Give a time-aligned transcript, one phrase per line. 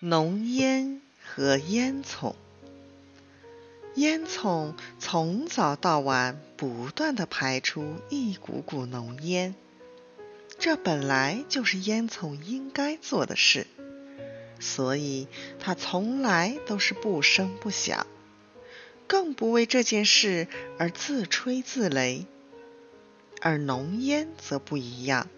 [0.00, 2.36] 浓烟和烟囱，
[3.96, 9.56] 烟囱从早到晚不断的排出一股股浓烟，
[10.56, 13.66] 这本来就是烟囱应该做的事，
[14.60, 15.26] 所以
[15.58, 18.06] 它从来都是不声不响，
[19.08, 20.46] 更不为这件事
[20.78, 22.26] 而自吹自擂。
[23.40, 25.28] 而浓烟则不一样，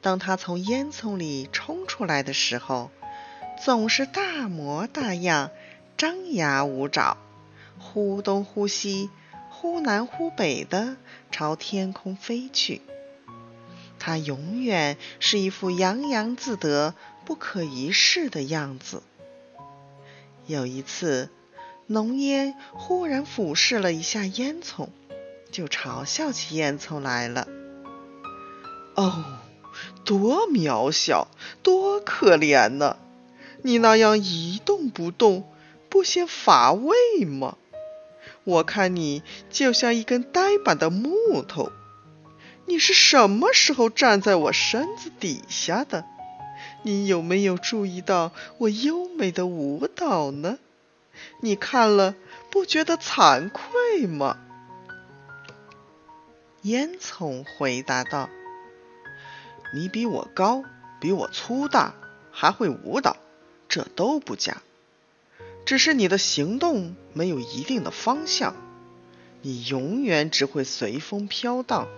[0.00, 2.92] 当它从烟囱里冲出来的时候。
[3.62, 5.50] 总是大模大样，
[5.96, 7.16] 张牙舞爪，
[7.78, 9.10] 忽东忽西，
[9.48, 10.96] 忽南忽北的
[11.30, 12.82] 朝天空飞去。
[13.98, 16.94] 它永远是一副洋洋自得、
[17.24, 19.02] 不可一世的样子。
[20.46, 21.30] 有一次，
[21.86, 24.88] 浓烟忽然俯视了一下烟囱，
[25.50, 27.48] 就嘲笑起烟囱来了
[28.94, 29.24] ：“哦，
[30.04, 31.28] 多渺小，
[31.62, 32.98] 多可怜呢！”
[33.66, 35.50] 你那样一动不动，
[35.88, 37.56] 不嫌乏味吗？
[38.44, 41.72] 我看你就像一根呆板的木头。
[42.66, 46.04] 你是什么时候站在我身子底下的？
[46.82, 50.58] 你有没有注意到我优美的舞蹈呢？
[51.40, 52.14] 你看了
[52.50, 54.36] 不觉得惭愧吗？
[56.60, 58.28] 烟囱回答道
[59.74, 60.62] ：“你比我高，
[61.00, 61.94] 比我粗大，
[62.30, 63.16] 还会舞蹈。”
[63.74, 64.62] 这都不假，
[65.66, 68.54] 只是你的行动没有一定的方向，
[69.42, 71.88] 你永远只会随风飘荡，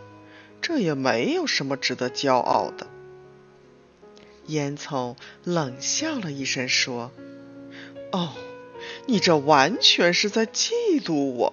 [0.63, 2.87] 这也没有什么值得骄傲的。
[4.47, 7.13] 烟囱冷笑了一声说
[8.11, 8.33] ：“哦，
[9.05, 10.71] 你这完全是在嫉
[11.05, 11.53] 妒我，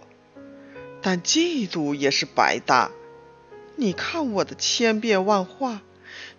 [1.01, 2.91] 但嫉妒也是白搭。
[3.75, 5.81] 你看我的千变万化，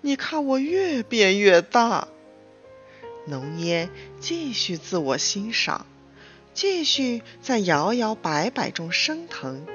[0.01, 2.09] 你看我越变越大。”
[3.27, 5.87] 浓烟继续自我欣赏，
[6.53, 9.67] 继续在摇摇摆摆中升腾。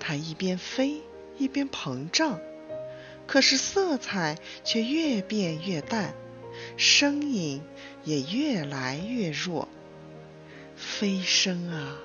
[0.00, 1.02] 它一边飞
[1.38, 2.40] 一边膨胀，
[3.26, 6.14] 可是色彩却越变越淡，
[6.76, 7.62] 声音
[8.04, 9.68] 也越来越弱。
[10.74, 11.98] 飞升啊，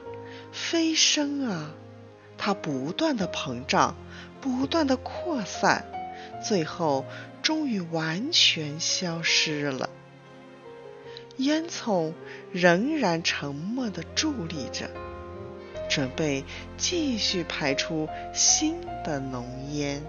[0.51, 1.71] 飞升啊，
[2.37, 3.95] 它不断的膨胀，
[4.41, 5.85] 不断的扩散，
[6.45, 7.05] 最后
[7.41, 9.89] 终于完全消失了。
[11.37, 12.13] 烟囱
[12.51, 14.89] 仍然沉默地伫立着，
[15.89, 16.43] 准备
[16.77, 20.03] 继续排出新的浓烟。